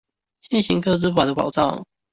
[0.41, 1.85] 現行個資法的保障